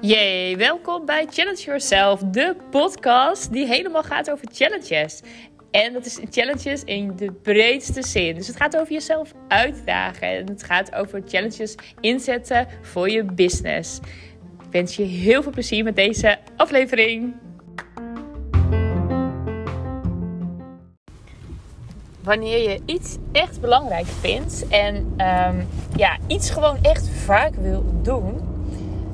Yay, 0.00 0.56
welkom 0.56 1.06
bij 1.06 1.26
Challenge 1.30 1.62
Yourself, 1.62 2.20
de 2.20 2.56
podcast 2.70 3.52
die 3.52 3.66
helemaal 3.66 4.02
gaat 4.02 4.30
over 4.30 4.48
challenges. 4.52 5.20
En 5.70 5.92
dat 5.92 6.06
is 6.06 6.20
challenges 6.30 6.84
in 6.84 7.16
de 7.16 7.32
breedste 7.32 8.02
zin. 8.02 8.34
Dus 8.34 8.46
het 8.46 8.56
gaat 8.56 8.76
over 8.76 8.92
jezelf 8.92 9.32
uitdagen 9.48 10.28
en 10.28 10.46
het 10.46 10.62
gaat 10.62 10.94
over 10.94 11.22
challenges 11.26 11.74
inzetten 12.00 12.66
voor 12.82 13.10
je 13.10 13.24
business. 13.24 13.98
Ik 14.64 14.70
wens 14.70 14.96
je 14.96 15.02
heel 15.02 15.42
veel 15.42 15.52
plezier 15.52 15.84
met 15.84 15.96
deze 15.96 16.38
aflevering. 16.56 17.34
Wanneer 22.30 22.70
je 22.70 22.80
iets 22.84 23.16
echt 23.32 23.60
belangrijk 23.60 24.06
vindt 24.06 24.68
en 24.68 24.94
um, 24.96 25.68
ja, 25.96 26.16
iets 26.26 26.50
gewoon 26.50 26.76
echt 26.82 27.08
vaak 27.08 27.54
wil 27.54 27.84
doen, 28.02 28.40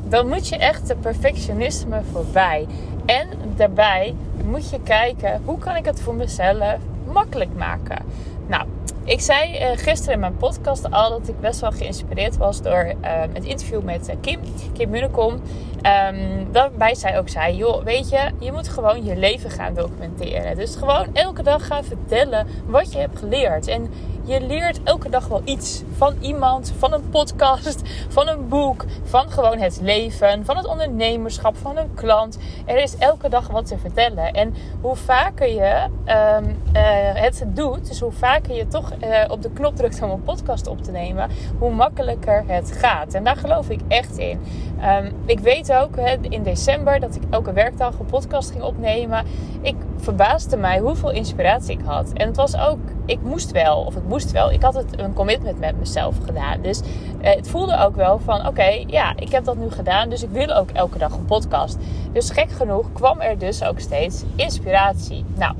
dan 0.09 0.28
moet 0.28 0.48
je 0.48 0.56
echt 0.56 0.86
de 0.86 0.96
perfectionisme 0.96 2.00
voorbij. 2.12 2.66
En 3.06 3.28
daarbij 3.56 4.14
moet 4.45 4.70
je 4.70 4.82
kijken 4.82 5.40
hoe 5.45 5.59
kan 5.59 5.76
ik 5.76 5.84
het 5.84 6.00
voor 6.00 6.14
mezelf 6.14 6.76
makkelijk 7.12 7.54
maken. 7.56 8.04
Nou, 8.46 8.64
ik 9.05 9.20
zei 9.20 9.60
uh, 9.60 9.70
gisteren 9.74 10.14
in 10.14 10.20
mijn 10.20 10.36
podcast 10.36 10.91
al 10.91 11.10
dat 11.10 11.28
ik 11.28 11.41
best 11.41 11.60
wel 11.60 11.70
geïnspireerd 11.70 12.37
was 12.37 12.62
door 12.62 12.84
uh, 12.84 12.95
het 13.32 13.45
interview 13.45 13.82
met 13.82 14.09
uh, 14.09 14.14
Kim, 14.20 14.41
Kim 14.73 14.91
Munnekom. 14.91 15.32
Um, 15.32 16.52
daarbij 16.52 16.95
zij 16.95 17.18
ook 17.18 17.28
zei, 17.28 17.56
joh, 17.56 17.84
weet 17.84 18.09
je, 18.09 18.30
je 18.38 18.52
moet 18.52 18.68
gewoon 18.68 19.04
je 19.04 19.16
leven 19.16 19.51
gaan 19.51 19.74
documenteren. 19.74 20.56
Dus 20.56 20.77
gewoon 20.77 21.06
elke 21.12 21.42
dag 21.42 21.66
gaan 21.66 21.84
vertellen 21.84 22.46
wat 22.66 22.92
je 22.92 22.98
hebt 22.98 23.18
geleerd. 23.18 23.66
En 23.66 23.90
je 24.26 24.40
leert 24.40 24.82
elke 24.82 25.08
dag 25.08 25.28
wel 25.28 25.42
iets. 25.44 25.82
Van 25.96 26.14
iemand, 26.20 26.72
van 26.78 26.92
een 26.92 27.08
podcast, 27.08 27.82
van 28.08 28.28
een 28.28 28.48
boek, 28.48 28.84
van 29.04 29.30
gewoon 29.30 29.59
het 29.59 29.78
leven, 29.82 30.45
van 30.45 30.56
het 30.56 30.66
ondernemerschap, 30.66 31.56
van 31.56 31.76
een 31.76 31.95
klant. 31.95 32.38
Er 32.64 32.82
is 32.82 32.96
elke 32.98 33.28
dag 33.28 33.48
wat 33.48 33.66
te 33.66 33.78
vertellen. 33.78 34.32
En 34.32 34.54
hoe 34.80 34.96
vaker 34.96 35.48
je 35.48 35.86
um, 36.06 36.62
uh, 36.74 36.82
het 37.23 37.45
doet, 37.46 37.88
dus 37.88 38.01
hoe 38.01 38.12
vaker 38.12 38.54
je 38.54 38.68
toch 38.68 38.92
uh, 39.04 39.24
op 39.28 39.42
de 39.42 39.51
knop 39.51 39.76
drukt 39.76 40.02
om 40.02 40.10
een 40.10 40.23
podcast 40.23 40.66
op 40.66 40.82
te 40.82 40.90
nemen, 40.90 41.30
hoe 41.58 41.70
makkelijker 41.70 42.45
het 42.46 42.73
gaat. 42.73 43.14
En 43.14 43.24
daar 43.24 43.36
geloof 43.36 43.68
ik 43.68 43.80
echt 43.88 44.18
in. 44.18 44.40
Um, 44.85 45.13
ik 45.27 45.38
weet 45.38 45.73
ook 45.73 45.96
in 46.21 46.43
december 46.43 47.01
dat 47.01 47.15
ik 47.15 47.23
elke 47.30 47.52
werkdag 47.52 47.99
een 47.99 48.07
podcast 48.07 48.51
ging 48.51 48.63
opnemen. 48.63 49.24
Ik 49.60 49.77
verbaasde 49.96 50.57
mij 50.57 50.79
hoeveel 50.79 51.10
inspiratie 51.10 51.79
ik 51.79 51.85
had. 51.85 52.13
En 52.13 52.27
het 52.27 52.37
was 52.37 52.57
ook, 52.57 52.79
ik 53.04 53.23
moest 53.23 53.51
wel, 53.51 53.79
of 53.85 53.97
ik 53.97 54.02
moest 54.09 54.30
wel, 54.30 54.52
ik 54.52 54.63
had 54.63 54.74
het 54.74 55.01
een 55.01 55.13
commitment 55.13 55.59
met 55.59 55.79
mezelf 55.79 56.15
gedaan. 56.24 56.60
Dus 56.63 56.80
eh, 57.21 57.35
het 57.35 57.49
voelde 57.49 57.79
ook 57.79 57.97
wel 57.97 58.19
van, 58.19 58.47
oké, 58.47 58.85
ja, 58.87 59.13
ik 59.16 59.30
heb 59.30 59.45
dat 59.45 59.57
nu 59.57 59.71
gedaan, 59.71 60.09
dus 60.09 60.23
ik 60.23 60.30
wil 60.30 60.54
ook 60.54 60.71
elke 60.71 60.99
dag 60.99 61.13
een 61.13 61.24
podcast. 61.24 61.79
Dus 62.13 62.30
gek 62.30 62.51
genoeg 62.51 62.93
kwam 62.93 63.21
er 63.21 63.38
dus 63.38 63.65
ook 63.65 63.80
steeds 63.80 64.25
inspiratie. 64.37 65.25
Nou, 65.34 65.54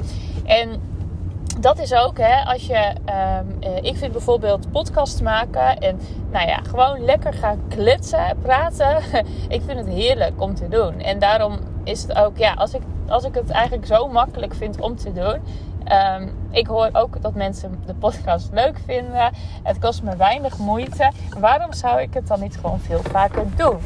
en 0.45 0.81
dat 1.67 1.79
is 1.79 1.95
ook, 1.95 2.19
hè, 2.19 2.45
als 2.45 2.67
je, 2.67 2.93
um, 3.41 3.63
ik 3.83 3.97
vind 3.97 4.13
bijvoorbeeld 4.13 4.71
podcasts 4.71 5.21
maken 5.21 5.79
en 5.79 6.01
nou 6.31 6.49
ja, 6.49 6.57
gewoon 6.57 7.05
lekker 7.05 7.33
gaan 7.33 7.61
kletsen, 7.69 8.37
praten. 8.43 8.97
ik 9.57 9.63
vind 9.67 9.79
het 9.79 9.89
heerlijk 9.89 10.41
om 10.41 10.55
te 10.55 10.69
doen. 10.69 11.01
En 11.01 11.19
daarom 11.19 11.59
is 11.85 12.03
het 12.03 12.17
ook, 12.17 12.37
ja, 12.37 12.55
als 12.55 12.75
ik, 12.75 12.83
als 13.09 13.25
ik 13.25 13.35
het 13.35 13.51
eigenlijk 13.51 13.87
zo 13.87 14.09
makkelijk 14.09 14.55
vind 14.55 14.81
om 14.81 14.97
te 14.97 15.13
doen. 15.13 15.41
Um, 16.21 16.35
ik 16.51 16.67
hoor 16.67 16.89
ook 16.93 17.23
dat 17.23 17.35
mensen 17.35 17.83
de 17.87 17.95
podcast 17.95 18.49
leuk 18.53 18.79
vinden. 18.85 19.33
Het 19.63 19.79
kost 19.79 20.03
me 20.03 20.17
weinig 20.17 20.59
moeite. 20.59 21.13
Waarom 21.39 21.73
zou 21.73 22.01
ik 22.01 22.15
het 22.15 22.27
dan 22.27 22.41
niet 22.41 22.57
gewoon 22.57 22.81
veel 22.81 23.03
vaker 23.03 23.45
doen? 23.57 23.79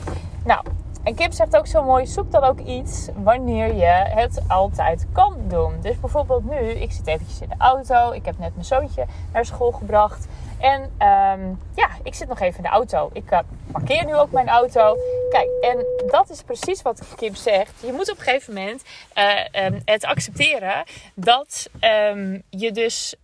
Nou, 0.44 0.62
en 1.10 1.16
Kim 1.16 1.32
zegt 1.32 1.56
ook 1.56 1.66
zo 1.66 1.82
mooi: 1.82 2.06
zoek 2.06 2.30
dan 2.30 2.44
ook 2.44 2.60
iets 2.60 3.08
wanneer 3.14 3.74
je 3.74 4.10
het 4.14 4.42
altijd 4.48 5.06
kan 5.12 5.36
doen. 5.48 5.80
Dus 5.80 6.00
bijvoorbeeld 6.00 6.50
nu, 6.50 6.56
ik 6.56 6.92
zit 6.92 7.06
eventjes 7.06 7.40
in 7.40 7.48
de 7.48 7.54
auto. 7.58 8.12
Ik 8.12 8.24
heb 8.24 8.38
net 8.38 8.54
mijn 8.54 8.64
zoontje 8.64 9.06
naar 9.32 9.44
school 9.44 9.70
gebracht. 9.70 10.26
En 10.58 10.82
um, 10.82 11.58
ja, 11.74 11.88
ik 12.02 12.14
zit 12.14 12.28
nog 12.28 12.40
even 12.40 12.56
in 12.56 12.62
de 12.62 12.68
auto. 12.68 13.10
Ik 13.12 13.30
uh, 13.30 13.38
parkeer 13.72 14.04
nu 14.04 14.14
ook 14.14 14.30
mijn 14.30 14.48
auto. 14.48 14.96
Kijk, 15.30 15.48
en 15.60 15.84
dat 16.10 16.30
is 16.30 16.42
precies 16.42 16.82
wat 16.82 17.02
Kim 17.16 17.34
zegt. 17.34 17.72
Je 17.80 17.92
moet 17.92 18.10
op 18.10 18.18
een 18.18 18.24
gegeven 18.24 18.54
moment 18.54 18.82
uh, 19.14 19.64
um, 19.64 19.82
het 19.84 20.04
accepteren 20.04 20.84
dat 21.14 21.70
um, 21.80 22.42
je 22.50 22.72
dus 22.72 23.14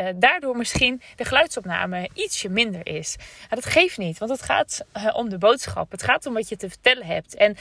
uh, 0.00 0.08
daardoor 0.16 0.56
misschien 0.56 1.02
de 1.16 1.24
geluidsopname 1.24 2.08
ietsje 2.14 2.48
minder 2.48 2.86
is. 2.86 3.16
Maar 3.18 3.60
dat 3.60 3.66
geeft 3.66 3.98
niet, 3.98 4.18
want 4.18 4.30
het 4.30 4.42
gaat 4.42 4.84
uh, 4.96 5.16
om 5.16 5.28
de 5.28 5.38
boodschap. 5.38 5.90
Het 5.90 6.02
gaat 6.02 6.26
om 6.26 6.34
wat 6.34 6.48
je 6.48 6.56
te 6.56 6.68
vertellen 6.68 7.06
hebt. 7.06 7.34
En 7.34 7.56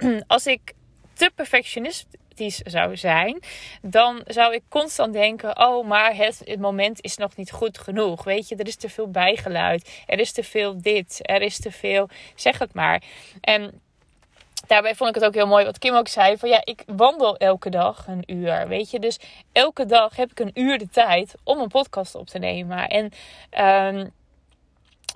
um, 0.00 0.22
als 0.26 0.46
ik 0.46 0.72
te 1.12 1.30
perfectionistisch 1.34 2.58
zou 2.58 2.96
zijn, 2.96 3.42
dan 3.82 4.22
zou 4.26 4.54
ik 4.54 4.62
constant 4.68 5.12
denken: 5.12 5.58
oh, 5.58 5.86
maar 5.86 6.16
het, 6.16 6.40
het, 6.44 6.60
moment 6.60 7.00
is 7.00 7.16
nog 7.16 7.36
niet 7.36 7.50
goed 7.50 7.78
genoeg. 7.78 8.24
Weet 8.24 8.48
je, 8.48 8.56
er 8.56 8.66
is 8.66 8.76
te 8.76 8.88
veel 8.88 9.10
bijgeluid, 9.10 10.02
er 10.06 10.18
is 10.18 10.32
te 10.32 10.44
veel 10.44 10.82
dit, 10.82 11.18
er 11.22 11.42
is 11.42 11.60
te 11.60 11.70
veel, 11.70 12.08
zeg 12.34 12.58
het 12.58 12.74
maar. 12.74 13.02
En 13.40 13.80
daarbij 14.66 14.94
vond 14.94 15.08
ik 15.08 15.14
het 15.14 15.24
ook 15.24 15.34
heel 15.34 15.46
mooi 15.46 15.64
wat 15.64 15.78
Kim 15.78 15.94
ook 15.94 16.08
zei. 16.08 16.36
Van 16.36 16.48
ja, 16.48 16.60
ik 16.64 16.82
wandel 16.86 17.36
elke 17.36 17.70
dag 17.70 18.06
een 18.06 18.22
uur. 18.26 18.68
Weet 18.68 18.90
je, 18.90 18.98
dus 18.98 19.18
elke 19.52 19.86
dag 19.86 20.16
heb 20.16 20.30
ik 20.30 20.40
een 20.40 20.50
uur 20.54 20.78
de 20.78 20.88
tijd 20.88 21.34
om 21.44 21.58
een 21.58 21.68
podcast 21.68 22.14
op 22.14 22.26
te 22.26 22.38
nemen. 22.38 22.88
En 22.88 23.12
um, 23.96 24.12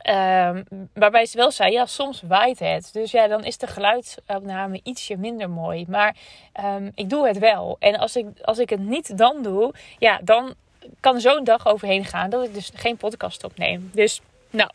um, 0.08 0.88
waarbij 0.94 1.26
ze 1.26 1.36
wel 1.36 1.50
zei, 1.50 1.72
ja, 1.72 1.86
soms 1.86 2.22
waait 2.26 2.58
het. 2.58 2.90
Dus 2.92 3.10
ja, 3.10 3.26
dan 3.26 3.44
is 3.44 3.58
de 3.58 3.66
geluidsopname 3.66 4.80
ietsje 4.82 5.16
minder 5.16 5.50
mooi. 5.50 5.84
Maar 5.88 6.16
um, 6.64 6.92
ik 6.94 7.10
doe 7.10 7.26
het 7.26 7.38
wel. 7.38 7.76
En 7.78 7.96
als 7.96 8.16
ik, 8.16 8.26
als 8.42 8.58
ik 8.58 8.70
het 8.70 8.80
niet 8.80 9.18
dan 9.18 9.42
doe, 9.42 9.74
ja, 9.98 10.20
dan 10.22 10.54
kan 11.00 11.20
zo'n 11.20 11.44
dag 11.44 11.66
overheen 11.66 12.04
gaan 12.04 12.30
dat 12.30 12.44
ik 12.44 12.54
dus 12.54 12.70
geen 12.74 12.96
podcast 12.96 13.44
opneem. 13.44 13.90
Dus, 13.94 14.20
nou, 14.50 14.70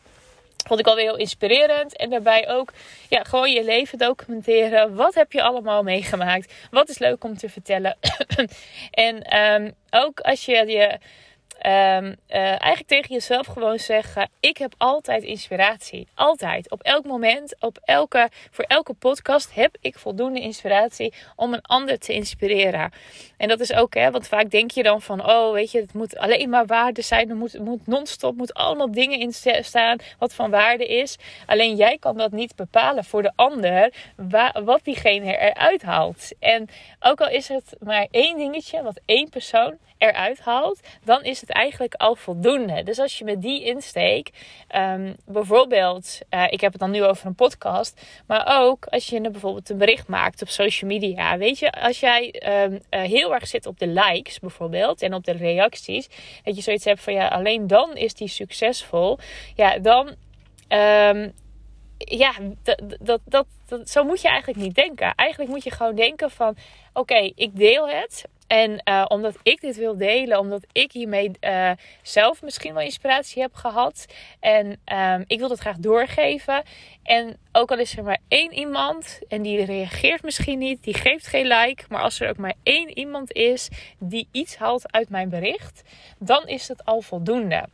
vond 0.68 0.80
ik 0.80 0.88
alweer 0.88 1.06
heel 1.06 1.18
inspirerend. 1.18 1.98
En 1.98 2.10
daarbij 2.10 2.50
ook 2.50 2.74
ja, 3.10 3.24
gewoon 3.24 3.52
je 3.52 3.64
leven 3.64 3.98
documenteren. 3.98 4.96
Wat 4.96 5.14
heb 5.16 5.32
je 5.32 5.44
allemaal 5.44 5.84
meegemaakt? 5.84 6.54
Wat 6.72 6.90
is 6.90 6.98
leuk 6.98 7.24
om 7.24 7.38
te 7.38 7.50
vertellen? 7.50 7.98
en 8.92 9.40
um, 9.40 9.74
ook 9.90 10.20
als 10.20 10.46
je 10.46 10.66
je 10.68 10.98
Um, 11.66 11.72
uh, 11.72 12.16
eigenlijk 12.30 12.88
tegen 12.88 13.14
jezelf 13.14 13.48
gewoon 13.48 13.80
zeggen: 13.80 14.30
Ik 14.40 14.58
heb 14.58 14.74
altijd 14.78 15.24
inspiratie. 15.24 16.08
Altijd. 16.14 16.72
Op 16.72 16.82
elk 16.82 17.06
moment, 17.06 17.56
op 17.60 17.80
elke, 17.84 18.30
voor 18.52 18.66
elke 18.68 18.94
podcast 18.94 19.54
heb 19.54 19.78
ik 19.82 19.98
voldoende 19.98 20.40
inspiratie 20.40 21.14
om 21.36 21.54
een 21.54 21.62
ander 21.62 22.00
te 22.00 22.14
inspireren. 22.14 22.92
En 23.38 23.48
dat 23.48 23.60
is 23.60 23.74
ook, 23.74 23.94
hè, 23.94 24.12
want 24.12 24.28
vaak 24.28 24.50
denk 24.50 24.72
je 24.72 24.84
dan 24.84 25.02
van: 25.02 25.30
Oh, 25.30 25.54
weet 25.54 25.72
je, 25.72 25.80
het 25.80 25.94
moet 25.94 26.18
alleen 26.18 26.50
maar 26.50 26.66
waarde 26.66 27.02
zijn. 27.02 27.30
Er 27.30 27.36
moet, 27.36 27.60
moet 27.60 27.88
non-stop, 27.88 28.36
moet 28.36 28.54
allemaal 28.54 28.92
dingen 28.92 29.20
in 29.20 29.34
staan 29.64 29.98
wat 30.20 30.34
van 30.34 30.52
waarde 30.52 30.88
is. 30.88 31.18
Alleen 31.46 31.76
jij 31.76 31.98
kan 31.98 32.18
dat 32.18 32.32
niet 32.32 32.56
bepalen 32.56 33.04
voor 33.04 33.22
de 33.22 33.32
ander, 33.36 33.94
waar, 34.16 34.64
wat 34.64 34.84
diegene 34.84 35.38
eruit 35.38 35.82
haalt. 35.82 36.32
En 36.40 36.70
ook 37.00 37.22
al 37.22 37.30
is 37.30 37.48
het 37.48 37.76
maar 37.80 38.08
één 38.12 38.38
dingetje 38.38 38.84
wat 38.84 39.00
één 39.06 39.30
persoon 39.30 39.78
eruit 39.98 40.40
haalt, 40.40 40.80
dan 41.04 41.24
is 41.24 41.42
het 41.42 41.53
eigenlijk 41.54 41.94
al 41.94 42.16
voldoende. 42.16 42.84
Dus 42.84 43.00
als 43.00 43.18
je 43.18 43.24
met 43.24 43.42
die 43.42 43.64
insteek, 43.64 44.30
um, 44.76 45.16
bijvoorbeeld, 45.26 46.20
uh, 46.30 46.46
ik 46.50 46.62
heb 46.62 46.72
het 46.72 46.82
dan 46.82 46.92
nu 46.92 47.04
over 47.04 47.26
een 47.26 47.36
podcast, 47.36 48.02
maar 48.28 48.60
ook 48.60 48.86
als 48.86 49.08
je 49.08 49.22
bijvoorbeeld 49.22 49.70
een 49.70 49.78
bericht 49.78 50.08
maakt 50.08 50.42
op 50.42 50.50
social 50.50 50.90
media. 50.90 51.38
Weet 51.38 51.60
je, 51.60 51.72
als 51.72 52.00
jij 52.00 52.42
um, 52.64 52.72
uh, 52.74 53.02
heel 53.02 53.34
erg 53.34 53.48
zit 53.48 53.66
op 53.66 53.80
de 53.80 53.88
likes 53.88 54.40
bijvoorbeeld 54.40 55.02
en 55.02 55.14
op 55.14 55.24
de 55.24 55.32
reacties, 55.32 56.08
dat 56.44 56.56
je 56.56 56.62
zoiets 56.62 56.86
hebt 56.86 57.02
van 57.02 57.14
ja, 57.14 57.28
alleen 57.28 57.68
dan 57.68 57.96
is 57.96 58.14
die 58.14 58.28
succesvol. 58.28 59.18
Ja, 59.56 59.80
dan. 59.80 60.16
Um, 60.70 61.34
ja, 61.98 62.34
dat, 62.64 63.20
dat, 63.26 63.46
dat, 63.68 63.90
zo 63.90 64.04
moet 64.04 64.22
je 64.22 64.28
eigenlijk 64.28 64.60
niet 64.60 64.76
denken. 64.76 65.14
Eigenlijk 65.16 65.52
moet 65.52 65.64
je 65.64 65.72
gewoon 65.72 65.96
denken 65.96 66.32
van... 66.32 66.56
Oké, 66.94 67.32
ik 67.36 67.58
deel 67.58 67.90
het. 67.90 68.26
En 68.54 68.82
uh, 68.86 69.06
omdat 69.08 69.36
ik 69.44 69.62
dit 69.62 69.76
wil 69.76 69.98
delen, 69.98 70.40
omdat 70.40 70.66
ik 70.72 70.92
hiermee 70.92 71.32
uh, 71.42 71.72
zelf 72.02 72.42
misschien 72.42 72.74
wel 72.74 72.84
inspiratie 72.84 73.42
heb 73.42 73.54
gehad. 73.54 74.06
En 74.40 74.80
um, 74.94 75.24
ik 75.28 75.40
wil 75.40 75.48
dat 75.48 75.60
graag 75.60 75.78
doorgeven. 75.78 76.64
En 77.04 77.38
ook 77.52 77.72
al 77.72 77.78
is 77.78 77.98
er 77.98 78.04
maar 78.04 78.20
één 78.28 78.54
iemand 78.54 79.20
en 79.28 79.42
die 79.42 79.66
reageert 79.66 80.24
misschien 80.24 80.60
niet, 80.60 80.84
die 80.84 80.94
geeft 80.94 81.28
geen 81.28 81.48
like. 81.48 81.84
Maar 81.90 82.02
als 82.02 82.20
er 82.20 82.30
ook 82.30 82.38
maar 82.38 82.54
één 82.64 82.98
iemand 82.98 83.32
is 83.32 83.70
die 84.00 84.28
iets 84.32 84.56
haalt 84.56 84.92
uit 84.92 85.10
mijn 85.10 85.30
bericht, 85.30 85.82
dan 86.18 86.48
is 86.48 86.68
het 86.68 86.86
al 86.86 87.02
voldoende. 87.02 87.66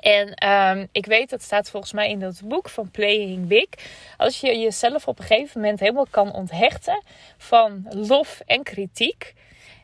En 0.00 0.48
um, 0.48 0.88
ik 0.92 1.06
weet, 1.06 1.30
dat 1.30 1.42
staat 1.42 1.70
volgens 1.70 1.92
mij 1.92 2.10
in 2.10 2.20
dat 2.20 2.40
boek 2.44 2.68
van 2.68 2.90
Playing 2.90 3.46
Big. 3.46 3.68
Als 4.16 4.40
je 4.40 4.58
jezelf 4.58 5.08
op 5.08 5.18
een 5.18 5.24
gegeven 5.24 5.60
moment 5.60 5.80
helemaal 5.80 6.06
kan 6.10 6.32
onthechten 6.32 7.02
van 7.38 7.86
lof 7.90 8.40
en 8.46 8.62
kritiek 8.62 9.34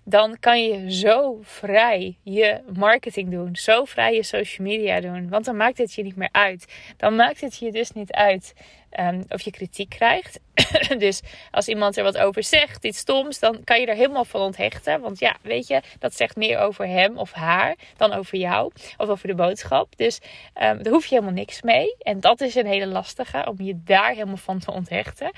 dan 0.09 0.37
kan 0.41 0.63
je 0.63 0.93
zo 0.93 1.39
vrij 1.43 2.19
je 2.23 2.61
marketing 2.75 3.31
doen. 3.31 3.57
Zo 3.57 3.85
vrij 3.85 4.15
je 4.15 4.23
social 4.23 4.67
media 4.67 5.01
doen. 5.01 5.29
Want 5.29 5.45
dan 5.45 5.57
maakt 5.57 5.79
het 5.79 5.95
je 5.95 6.03
niet 6.03 6.17
meer 6.17 6.29
uit. 6.33 6.73
Dan 6.97 7.17
maakt 7.17 7.41
het 7.41 7.59
je 7.59 7.73
dus 7.73 7.91
niet 7.91 8.13
uit 8.13 8.55
um, 9.01 9.25
of 9.29 9.41
je 9.41 9.51
kritiek 9.51 9.89
krijgt. 9.89 10.41
dus 10.99 11.23
als 11.51 11.69
iemand 11.69 11.97
er 11.97 12.03
wat 12.03 12.19
over 12.19 12.43
zegt, 12.43 12.85
iets 12.85 12.99
stoms, 12.99 13.39
dan 13.39 13.65
kan 13.65 13.81
je 13.81 13.87
er 13.87 13.95
helemaal 13.95 14.25
van 14.25 14.41
onthechten. 14.41 15.01
Want 15.01 15.19
ja, 15.19 15.37
weet 15.43 15.67
je, 15.67 15.83
dat 15.99 16.15
zegt 16.15 16.37
meer 16.37 16.59
over 16.59 16.87
hem 16.87 17.19
of 17.19 17.33
haar 17.33 17.75
dan 17.97 18.13
over 18.13 18.39
jou 18.39 18.73
of 18.97 19.09
over 19.09 19.29
de 19.29 19.35
boodschap. 19.35 19.97
Dus 19.97 20.21
um, 20.63 20.83
daar 20.83 20.93
hoef 20.93 21.07
je 21.07 21.15
helemaal 21.15 21.35
niks 21.35 21.63
mee. 21.63 21.97
En 21.99 22.21
dat 22.21 22.41
is 22.41 22.55
een 22.55 22.67
hele 22.67 22.87
lastige 22.87 23.47
om 23.49 23.57
je 23.59 23.81
daar 23.85 24.11
helemaal 24.11 24.37
van 24.37 24.59
te 24.59 24.73
onthechten. 24.73 25.31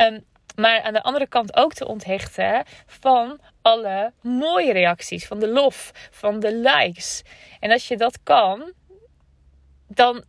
Um, 0.00 0.24
maar 0.58 0.82
aan 0.82 0.92
de 0.92 1.02
andere 1.02 1.26
kant 1.26 1.56
ook 1.56 1.72
te 1.72 1.86
onthechten 1.86 2.64
van 2.86 3.40
alle 3.62 4.12
mooie 4.22 4.72
reacties, 4.72 5.26
van 5.26 5.38
de 5.38 5.48
lof, 5.48 5.90
van 6.10 6.40
de 6.40 6.54
likes. 6.54 7.22
En 7.60 7.70
als 7.70 7.88
je 7.88 7.96
dat 7.96 8.18
kan, 8.22 8.72
dan 9.88 10.24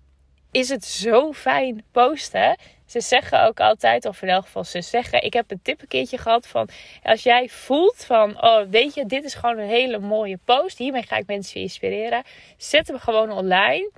is 0.51 0.69
het 0.69 0.85
zo 0.85 1.33
fijn 1.33 1.83
posten. 1.91 2.57
Ze 2.85 3.01
zeggen 3.01 3.43
ook 3.43 3.59
altijd, 3.59 4.05
of 4.05 4.21
in 4.21 4.29
elk 4.29 4.43
geval 4.43 4.63
ze 4.63 4.81
zeggen, 4.81 5.23
ik 5.23 5.33
heb 5.33 5.51
een 5.51 5.61
tip 5.61 5.81
een 5.81 5.87
keertje 5.87 6.17
gehad 6.17 6.47
van, 6.47 6.69
als 7.03 7.23
jij 7.23 7.49
voelt 7.49 8.05
van, 8.05 8.43
oh 8.43 8.69
weet 8.69 8.93
je, 8.93 9.05
dit 9.05 9.23
is 9.23 9.33
gewoon 9.33 9.57
een 9.57 9.67
hele 9.67 9.99
mooie 9.99 10.39
post, 10.45 10.77
hiermee 10.77 11.03
ga 11.03 11.17
ik 11.17 11.27
mensen 11.27 11.61
inspireren, 11.61 12.23
zet 12.57 12.87
hem 12.87 12.99
gewoon 12.99 13.31
online 13.31 13.91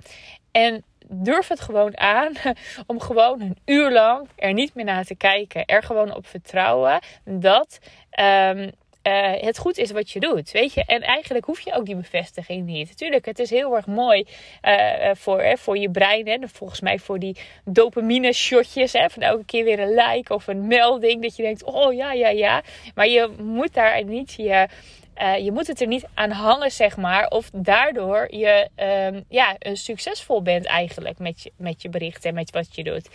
en 0.50 0.84
durf 1.08 1.48
het 1.48 1.60
gewoon 1.60 1.98
aan 1.98 2.32
om 2.86 3.00
gewoon 3.00 3.40
een 3.40 3.56
uur 3.64 3.92
lang 3.92 4.28
er 4.36 4.52
niet 4.52 4.74
meer 4.74 4.84
naar 4.84 5.04
te 5.04 5.14
kijken. 5.14 5.64
Er 5.64 5.82
gewoon 5.82 6.14
op 6.14 6.26
vertrouwen 6.26 7.00
dat 7.24 7.78
um, 8.20 8.70
uh, 9.02 9.32
het 9.32 9.58
goed 9.58 9.78
is 9.78 9.90
wat 9.90 10.10
je 10.10 10.20
doet. 10.20 10.50
Weet 10.50 10.74
je, 10.74 10.84
en 10.84 11.00
eigenlijk 11.00 11.44
hoef 11.44 11.60
je 11.60 11.74
ook 11.74 11.86
die 11.86 11.96
bevestiging 11.96 12.66
niet. 12.66 12.88
Natuurlijk, 12.88 13.24
het 13.24 13.38
is 13.38 13.50
heel 13.50 13.76
erg 13.76 13.86
mooi 13.86 14.26
uh, 14.62 15.10
voor, 15.14 15.42
hè, 15.42 15.56
voor 15.56 15.78
je 15.78 15.90
brein. 15.90 16.28
Hè, 16.28 16.38
volgens 16.52 16.80
mij 16.80 16.98
voor 16.98 17.18
die 17.18 17.36
dopamine 17.64 18.32
shotjes. 18.32 18.92
Hè, 18.92 19.10
van 19.10 19.22
elke 19.22 19.44
keer 19.44 19.64
weer 19.64 19.80
een 19.80 19.94
like 19.94 20.34
of 20.34 20.46
een 20.46 20.66
melding. 20.66 21.22
Dat 21.22 21.36
je 21.36 21.42
denkt, 21.42 21.64
oh 21.64 21.94
ja, 21.94 22.12
ja, 22.12 22.28
ja. 22.28 22.62
Maar 22.94 23.08
je 23.08 23.34
moet 23.38 23.74
daar 23.74 24.04
niet 24.04 24.34
je. 24.34 24.68
Uh, 25.16 25.38
je 25.38 25.52
moet 25.52 25.66
het 25.66 25.80
er 25.80 25.86
niet 25.86 26.04
aan 26.14 26.30
hangen, 26.30 26.70
zeg 26.70 26.96
maar. 26.96 27.28
Of 27.28 27.50
daardoor 27.52 28.34
je 28.34 28.68
um, 28.76 29.24
ja, 29.28 29.56
succesvol 29.72 30.42
bent 30.42 30.66
eigenlijk 30.66 31.18
met 31.18 31.42
je, 31.42 31.52
met 31.56 31.82
je 31.82 31.88
berichten 31.88 32.28
en 32.28 32.34
met 32.34 32.50
wat 32.50 32.74
je 32.74 32.84
doet. 32.84 33.08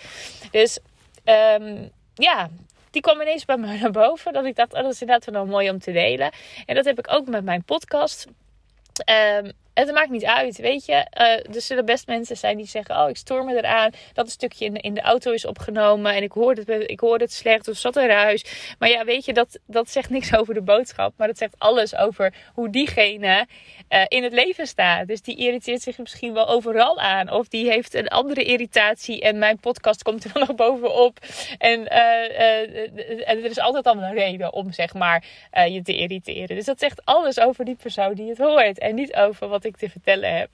Dus 0.51 0.79
um, 1.25 1.91
ja, 2.13 2.49
die 2.91 3.01
kwam 3.01 3.21
ineens 3.21 3.45
bij 3.45 3.57
me 3.57 3.77
naar 3.77 3.91
boven. 3.91 4.33
Dat 4.33 4.45
ik 4.45 4.55
dacht, 4.55 4.73
oh, 4.73 4.81
dat 4.81 4.91
is 4.91 5.01
inderdaad 5.01 5.33
wel 5.33 5.45
mooi 5.45 5.69
om 5.69 5.79
te 5.79 5.91
delen. 5.91 6.31
En 6.65 6.75
dat 6.75 6.85
heb 6.85 6.99
ik 6.99 7.13
ook 7.13 7.27
met 7.27 7.43
mijn 7.43 7.63
podcast. 7.63 8.27
Um, 9.41 9.51
het 9.77 9.93
maakt 9.93 10.09
niet 10.09 10.25
uit, 10.25 10.57
weet 10.57 10.85
je. 10.85 10.93
Uh, 10.93 11.55
er 11.55 11.61
zullen 11.61 11.85
best 11.85 12.07
mensen 12.07 12.37
zijn 12.37 12.57
die 12.57 12.67
zeggen: 12.67 12.95
Oh, 12.95 13.09
ik 13.09 13.17
stoor 13.17 13.45
me 13.45 13.57
eraan. 13.57 13.91
Dat 14.13 14.25
een 14.25 14.31
stukje 14.31 14.65
in, 14.65 14.75
in 14.75 14.93
de 14.93 15.01
auto 15.01 15.31
is 15.31 15.45
opgenomen. 15.45 16.13
En 16.13 16.23
ik 16.23 16.31
hoorde 16.31 16.63
het, 16.65 16.89
ik 16.89 16.99
hoorde 16.99 17.23
het 17.23 17.33
slecht 17.33 17.67
of 17.67 17.77
zat 17.77 17.95
er 17.95 18.07
ruis. 18.07 18.45
Maar 18.79 18.89
ja, 18.89 19.05
weet 19.05 19.25
je, 19.25 19.33
dat, 19.33 19.59
dat 19.65 19.89
zegt 19.89 20.09
niks 20.09 20.35
over 20.35 20.53
de 20.53 20.61
boodschap. 20.61 21.13
Maar 21.17 21.27
dat 21.27 21.37
zegt 21.37 21.55
alles 21.57 21.95
over 21.95 22.33
hoe 22.53 22.69
diegene 22.69 23.47
uh, 23.89 24.01
in 24.07 24.23
het 24.23 24.33
leven 24.33 24.67
staat. 24.67 25.07
Dus 25.07 25.21
die 25.21 25.37
irriteert 25.37 25.81
zich 25.81 25.97
misschien 25.97 26.33
wel 26.33 26.47
overal 26.47 26.99
aan. 26.99 27.31
Of 27.31 27.47
die 27.47 27.69
heeft 27.69 27.93
een 27.93 28.07
andere 28.07 28.43
irritatie. 28.43 29.21
En 29.21 29.37
mijn 29.37 29.59
podcast 29.59 30.03
komt 30.03 30.23
er 30.23 30.33
dan 30.33 30.43
nog 30.47 30.55
bovenop. 30.55 31.19
En 31.57 31.79
uh, 31.79 33.27
er 33.27 33.45
is 33.45 33.59
altijd 33.59 33.85
allemaal 33.85 34.09
een 34.09 34.15
reden 34.15 34.53
om, 34.53 34.71
zeg 34.71 34.93
maar, 34.93 35.23
je 35.69 35.81
te 35.81 35.95
irriteren. 35.95 36.55
Dus 36.55 36.65
dat 36.65 36.79
zegt 36.79 37.05
alles 37.05 37.39
over 37.39 37.65
die 37.65 37.75
persoon 37.75 38.13
die 38.13 38.29
het 38.29 38.37
hoort. 38.37 38.79
En 38.79 38.95
niet 38.95 39.15
over 39.15 39.47
wat 39.47 39.65
ik 39.67 39.77
te 39.77 39.89
vertellen 39.89 40.37
heb. 40.37 40.49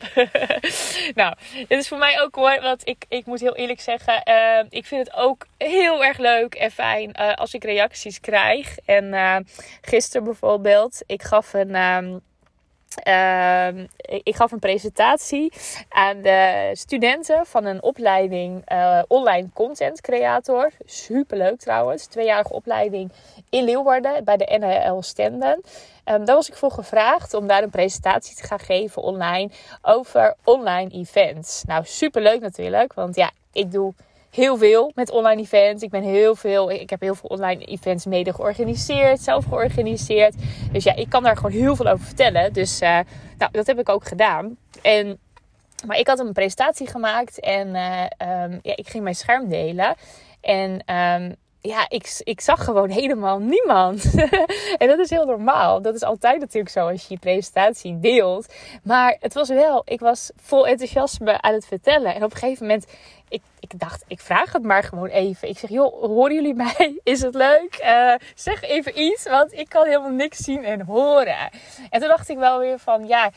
nou, 1.21 1.35
dit 1.53 1.79
is 1.79 1.87
voor 1.87 1.97
mij 1.97 2.21
ook 2.21 2.35
hoor. 2.35 2.61
Want 2.61 2.87
ik, 2.87 3.05
ik 3.09 3.25
moet 3.25 3.39
heel 3.39 3.55
eerlijk 3.55 3.81
zeggen. 3.81 4.21
Uh, 4.29 4.65
ik 4.69 4.85
vind 4.85 5.07
het 5.07 5.15
ook 5.15 5.45
heel 5.57 6.03
erg 6.03 6.17
leuk 6.17 6.55
en 6.55 6.71
fijn 6.71 7.15
uh, 7.19 7.33
als 7.33 7.53
ik 7.53 7.63
reacties 7.63 8.19
krijg. 8.19 8.77
En 8.85 9.13
uh, 9.13 9.37
gisteren 9.81 10.23
bijvoorbeeld. 10.23 11.03
Ik 11.05 11.21
gaf 11.23 11.53
een. 11.53 12.21
Uh, 13.07 13.67
ik 14.05 14.35
gaf 14.35 14.51
een 14.51 14.59
presentatie 14.59 15.53
aan 15.89 16.21
de 16.21 16.69
studenten 16.73 17.45
van 17.45 17.65
een 17.65 17.83
opleiding 17.83 18.71
uh, 18.71 19.01
online 19.07 19.49
content 19.53 20.01
creator. 20.01 20.71
Superleuk 20.85 21.59
trouwens. 21.59 22.05
Tweejarige 22.05 22.53
opleiding 22.53 23.11
in 23.49 23.63
Leeuwarden 23.63 24.23
bij 24.23 24.37
de 24.37 24.57
NHL 24.59 25.01
Stenden. 25.01 25.61
Um, 26.05 26.25
daar 26.25 26.35
was 26.35 26.49
ik 26.49 26.55
voor 26.55 26.71
gevraagd 26.71 27.33
om 27.33 27.47
daar 27.47 27.63
een 27.63 27.69
presentatie 27.69 28.35
te 28.35 28.43
gaan 28.43 28.59
geven 28.59 29.01
online 29.01 29.49
over 29.81 30.35
online 30.43 30.89
events. 30.89 31.63
Nou, 31.63 31.85
superleuk 31.85 32.41
natuurlijk, 32.41 32.93
want 32.93 33.15
ja, 33.15 33.31
ik 33.51 33.71
doe 33.71 33.93
heel 34.33 34.57
veel 34.57 34.91
met 34.95 35.11
online 35.11 35.41
events. 35.41 35.83
Ik 35.83 35.89
ben 35.89 36.03
heel 36.03 36.35
veel, 36.35 36.71
ik 36.71 36.89
heb 36.89 37.01
heel 37.01 37.15
veel 37.15 37.29
online 37.29 37.65
events 37.65 38.05
mede 38.05 38.33
georganiseerd, 38.33 39.21
zelf 39.21 39.45
georganiseerd. 39.45 40.35
Dus 40.71 40.83
ja, 40.83 40.95
ik 40.95 41.09
kan 41.09 41.23
daar 41.23 41.35
gewoon 41.35 41.51
heel 41.51 41.75
veel 41.75 41.87
over 41.87 42.05
vertellen. 42.05 42.53
Dus 42.53 42.81
uh, 42.81 42.99
nou, 43.37 43.51
dat 43.51 43.67
heb 43.67 43.79
ik 43.79 43.89
ook 43.89 44.07
gedaan. 44.07 44.57
En 44.81 45.19
maar 45.87 45.97
ik 45.97 46.07
had 46.07 46.19
een 46.19 46.33
presentatie 46.33 46.87
gemaakt 46.87 47.39
en 47.39 47.67
uh, 47.67 48.03
um, 48.43 48.59
ja, 48.61 48.75
ik 48.75 48.89
ging 48.89 49.03
mijn 49.03 49.15
scherm 49.15 49.49
delen. 49.49 49.95
En 50.41 50.95
um, 50.95 51.35
ja, 51.65 51.85
ik, 51.89 52.21
ik 52.23 52.41
zag 52.41 52.63
gewoon 52.63 52.89
helemaal 52.89 53.39
niemand. 53.39 54.13
en 54.77 54.87
dat 54.87 54.99
is 54.99 55.09
heel 55.09 55.25
normaal. 55.25 55.81
Dat 55.81 55.95
is 55.95 56.03
altijd 56.03 56.39
natuurlijk 56.39 56.69
zo 56.69 56.87
als 56.87 57.01
je 57.01 57.13
je 57.13 57.19
presentatie 57.19 57.99
deelt. 57.99 58.53
Maar 58.83 59.17
het 59.19 59.33
was 59.33 59.49
wel, 59.49 59.81
ik 59.85 59.99
was 59.99 60.31
vol 60.41 60.67
enthousiasme 60.67 61.41
aan 61.41 61.53
het 61.53 61.65
vertellen. 61.65 62.15
En 62.15 62.23
op 62.23 62.31
een 62.31 62.37
gegeven 62.37 62.65
moment, 62.65 62.85
ik, 63.29 63.41
ik 63.59 63.79
dacht, 63.79 64.03
ik 64.07 64.19
vraag 64.19 64.53
het 64.53 64.63
maar 64.63 64.83
gewoon 64.83 65.07
even. 65.07 65.49
Ik 65.49 65.57
zeg, 65.57 65.69
joh, 65.69 66.01
horen 66.01 66.33
jullie 66.35 66.53
mij? 66.53 66.99
Is 67.03 67.21
het 67.21 67.35
leuk? 67.35 67.79
Uh, 67.83 68.13
zeg 68.35 68.61
even 68.61 68.99
iets, 69.01 69.23
want 69.23 69.53
ik 69.53 69.69
kan 69.69 69.85
helemaal 69.85 70.09
niks 70.09 70.37
zien 70.37 70.63
en 70.63 70.81
horen. 70.81 71.49
En 71.89 71.99
toen 71.99 72.09
dacht 72.09 72.29
ik 72.29 72.37
wel 72.37 72.59
weer 72.59 72.79
van, 72.79 73.07
ja 73.07 73.31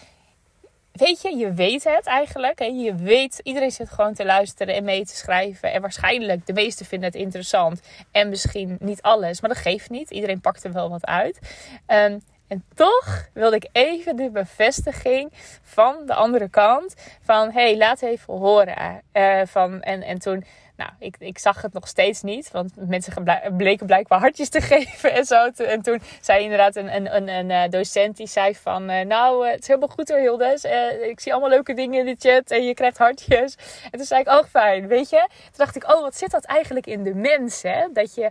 weet 0.96 1.22
je, 1.22 1.36
je 1.36 1.52
weet 1.52 1.84
het 1.84 2.06
eigenlijk. 2.06 2.58
Hè? 2.58 2.64
Je 2.64 2.94
weet, 2.94 3.40
iedereen 3.42 3.70
zit 3.70 3.90
gewoon 3.90 4.14
te 4.14 4.24
luisteren 4.24 4.74
en 4.74 4.84
mee 4.84 5.04
te 5.04 5.16
schrijven. 5.16 5.72
En 5.72 5.80
waarschijnlijk, 5.80 6.46
de 6.46 6.52
meesten 6.52 6.86
vinden 6.86 7.08
het 7.08 7.18
interessant. 7.18 7.80
En 8.10 8.28
misschien 8.28 8.76
niet 8.80 9.02
alles, 9.02 9.40
maar 9.40 9.50
dat 9.50 9.58
geeft 9.58 9.90
niet. 9.90 10.10
Iedereen 10.10 10.40
pakt 10.40 10.64
er 10.64 10.72
wel 10.72 10.90
wat 10.90 11.06
uit. 11.06 11.38
Um, 11.86 12.20
en 12.48 12.64
toch 12.74 13.28
wilde 13.32 13.56
ik 13.56 13.68
even 13.72 14.16
de 14.16 14.30
bevestiging 14.30 15.32
van 15.62 15.96
de 16.06 16.14
andere 16.14 16.48
kant. 16.48 16.94
Van, 17.22 17.50
hey, 17.50 17.76
laat 17.76 18.02
even 18.02 18.34
horen. 18.34 19.02
Uh, 19.12 19.40
van, 19.44 19.82
en, 19.82 20.02
en 20.02 20.18
toen 20.18 20.44
nou, 20.76 20.90
ik, 20.98 21.16
ik 21.18 21.38
zag 21.38 21.62
het 21.62 21.72
nog 21.72 21.88
steeds 21.88 22.22
niet. 22.22 22.50
Want 22.50 22.72
mensen 22.88 23.24
bleken 23.56 23.86
blijkbaar 23.86 24.18
hartjes 24.18 24.48
te 24.48 24.60
geven 24.70 25.12
en 25.12 25.24
zo. 25.24 25.50
En 25.56 25.82
toen 25.82 26.00
zei 26.20 26.42
inderdaad 26.42 26.76
een, 26.76 26.94
een, 26.94 27.28
een, 27.28 27.50
eh, 27.50 27.70
docent 27.70 28.16
die 28.16 28.26
zei 28.26 28.54
van... 28.54 28.90
Uh, 28.90 29.00
nou, 29.00 29.46
uh, 29.46 29.52
het 29.52 29.60
is 29.60 29.66
helemaal 29.66 29.88
goed 29.88 30.08
hoor 30.08 30.18
Hildes. 30.18 30.64
Ik 31.02 31.20
zie 31.20 31.32
allemaal 31.32 31.50
leuke 31.50 31.74
dingen 31.74 32.06
in 32.06 32.14
de 32.14 32.28
chat 32.28 32.50
en 32.50 32.64
je 32.64 32.74
krijgt 32.74 32.98
hartjes. 32.98 33.56
En 33.90 33.98
toen 33.98 34.06
zei 34.06 34.20
ik, 34.20 34.28
oh 34.28 34.44
fijn, 34.44 34.86
weet 34.86 35.10
je. 35.10 35.28
Toen 35.28 35.52
dacht 35.56 35.76
ik, 35.76 35.84
oh 35.94 36.00
wat 36.00 36.16
zit 36.16 36.30
dat 36.30 36.44
eigenlijk 36.44 36.86
in 36.86 37.02
de 37.02 37.14
mens, 37.14 37.62
hè? 37.62 37.86
Dat 37.92 38.14
je, 38.14 38.30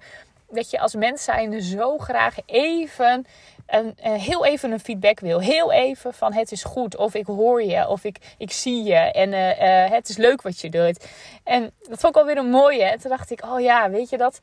dat 0.49 0.69
je 0.69 0.79
als 0.79 0.95
mens 0.95 1.23
zijnde 1.23 1.61
zo 1.61 1.97
graag 1.97 2.35
even 2.45 3.25
een, 3.65 3.97
uh, 4.05 4.13
heel 4.13 4.45
even 4.45 4.71
een 4.71 4.79
feedback 4.79 5.19
wil. 5.19 5.39
Heel 5.39 5.71
even 5.71 6.13
van 6.13 6.33
het 6.33 6.51
is 6.51 6.63
goed. 6.63 6.95
Of 6.95 7.13
ik 7.13 7.25
hoor 7.25 7.63
je. 7.63 7.87
Of 7.87 8.03
ik, 8.03 8.17
ik 8.37 8.51
zie 8.51 8.83
je. 8.83 8.95
En 8.95 9.31
uh, 9.31 9.83
uh, 9.85 9.91
het 9.91 10.09
is 10.09 10.17
leuk 10.17 10.41
wat 10.41 10.59
je 10.59 10.69
doet. 10.69 11.05
En 11.43 11.71
dat 11.79 11.99
vond 11.99 12.15
ik 12.15 12.21
alweer 12.21 12.37
een 12.37 12.49
mooie. 12.49 12.83
En 12.83 12.99
toen 12.99 13.09
dacht 13.09 13.31
ik, 13.31 13.43
oh 13.45 13.59
ja, 13.59 13.89
weet 13.89 14.09
je 14.09 14.17
dat. 14.17 14.39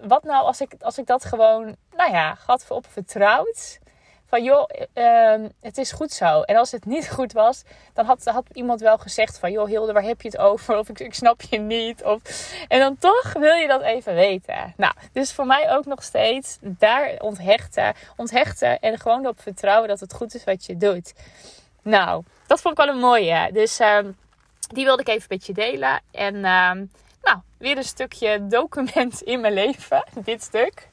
Wat 0.00 0.22
nou 0.22 0.44
als 0.44 0.60
ik, 0.60 0.74
als 0.80 0.98
ik 0.98 1.06
dat 1.06 1.24
gewoon, 1.24 1.76
nou 1.96 2.12
ja, 2.12 2.34
gat 2.34 2.64
op 2.68 2.86
vertrouwd 2.88 3.80
van 4.32 4.44
joh, 4.44 4.68
uh, 4.94 5.48
het 5.60 5.78
is 5.78 5.92
goed 5.92 6.12
zo. 6.12 6.42
En 6.42 6.56
als 6.56 6.70
het 6.70 6.84
niet 6.84 7.10
goed 7.16 7.32
was, 7.32 7.62
dan 7.94 8.04
had, 8.04 8.24
had 8.24 8.44
iemand 8.52 8.80
wel 8.80 8.98
gezegd 8.98 9.38
van 9.38 9.52
joh 9.52 9.68
Hilde, 9.68 9.92
waar 9.92 10.02
heb 10.02 10.22
je 10.22 10.28
het 10.28 10.38
over? 10.38 10.78
Of 10.78 10.88
ik, 10.88 11.00
ik 11.00 11.14
snap 11.14 11.42
je 11.42 11.58
niet. 11.58 12.04
Of, 12.04 12.20
en 12.68 12.78
dan 12.78 12.98
toch 12.98 13.32
wil 13.32 13.54
je 13.54 13.68
dat 13.68 13.82
even 13.82 14.14
weten. 14.14 14.74
Nou, 14.76 14.92
dus 15.12 15.32
voor 15.32 15.46
mij 15.46 15.70
ook 15.70 15.86
nog 15.86 16.02
steeds 16.02 16.58
daar 16.60 17.14
onthechten, 17.18 17.94
onthechten 18.16 18.80
en 18.80 18.98
gewoon 18.98 19.26
op 19.26 19.40
vertrouwen 19.40 19.88
dat 19.88 20.00
het 20.00 20.14
goed 20.14 20.34
is 20.34 20.44
wat 20.44 20.66
je 20.66 20.76
doet. 20.76 21.14
Nou, 21.82 22.22
dat 22.46 22.60
vond 22.60 22.78
ik 22.78 22.84
wel 22.84 22.94
een 22.94 23.00
mooie. 23.00 23.50
Dus 23.52 23.80
uh, 23.80 23.98
die 24.68 24.84
wilde 24.84 25.02
ik 25.02 25.08
even 25.08 25.26
met 25.28 25.46
je 25.46 25.52
delen. 25.52 26.00
En 26.10 26.34
uh, 26.34 26.70
nou, 27.22 27.38
weer 27.58 27.76
een 27.76 27.84
stukje 27.84 28.46
document 28.46 29.22
in 29.22 29.40
mijn 29.40 29.52
leven. 29.52 30.04
Dit 30.24 30.42
stuk. 30.42 30.88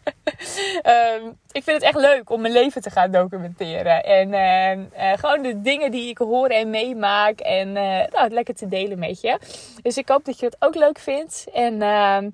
um, 0.83 1.39
ik 1.51 1.63
vind 1.63 1.81
het 1.81 1.81
echt 1.81 1.95
leuk 1.95 2.29
om 2.29 2.41
mijn 2.41 2.53
leven 2.53 2.81
te 2.81 2.89
gaan 2.89 3.11
documenteren. 3.11 4.03
En 4.03 4.33
uh, 4.33 5.11
uh, 5.11 5.17
gewoon 5.17 5.41
de 5.41 5.61
dingen 5.61 5.91
die 5.91 6.09
ik 6.09 6.17
hoor 6.17 6.47
en 6.47 6.69
meemaak. 6.69 7.39
En 7.39 7.67
uh, 7.67 7.73
nou, 7.73 8.23
het 8.23 8.31
lekker 8.31 8.55
te 8.55 8.67
delen 8.67 8.99
met 8.99 9.21
je. 9.21 9.39
Dus 9.81 9.97
ik 9.97 10.09
hoop 10.09 10.25
dat 10.25 10.39
je 10.39 10.45
het 10.45 10.55
ook 10.59 10.75
leuk 10.75 10.99
vindt. 10.99 11.47
En 11.53 11.81
ehm, 11.81 12.29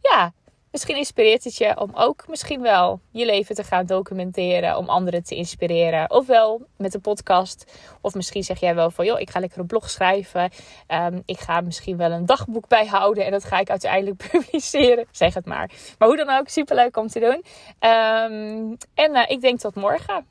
ja, 0.00 0.32
misschien 0.70 0.96
inspireert 0.96 1.44
het 1.44 1.56
je 1.56 1.80
om 1.80 1.90
ook 1.94 2.28
misschien 2.28 2.60
wel 2.60 3.00
je 3.10 3.24
leven 3.24 3.54
te 3.54 3.64
gaan 3.64 3.86
documenteren. 3.86 4.76
Om 4.76 4.88
anderen 4.88 5.24
te 5.24 5.34
inspireren. 5.34 6.10
Ofwel 6.10 6.66
met 6.76 6.94
een 6.94 7.00
podcast. 7.00 7.80
Of 8.00 8.14
misschien 8.14 8.42
zeg 8.42 8.60
jij 8.60 8.74
wel 8.74 8.90
van 8.90 9.04
joh, 9.04 9.20
ik 9.20 9.30
ga 9.30 9.40
lekker 9.40 9.58
een 9.58 9.66
blog 9.66 9.90
schrijven. 9.90 10.50
Ehm, 10.86 11.20
ik 11.24 11.38
ga 11.38 11.60
misschien 11.60 11.96
wel 11.96 12.10
een 12.10 12.26
dagboek 12.26 12.68
bijhouden. 12.68 13.24
En 13.24 13.30
dat 13.30 13.44
ga 13.44 13.58
ik 13.58 13.70
uiteindelijk 13.70 14.22
publiceren. 14.30 15.06
Zeg 15.10 15.34
het 15.34 15.46
maar. 15.46 15.70
Maar 15.98 16.08
hoe 16.08 16.16
dan 16.16 16.30
ook, 16.30 16.48
superleuk 16.48 16.96
om 16.96 17.06
te 17.06 17.20
doen. 17.20 17.44
Ehm, 17.78 18.74
en 18.94 19.16
uh, 19.16 19.24
ik 19.26 19.40
denk 19.40 19.58
tot 19.58 19.74
morgen. 19.74 20.26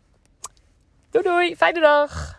Doei 1.10 1.24
doei, 1.24 1.56
fijne 1.56 1.80
dag. 1.80 2.39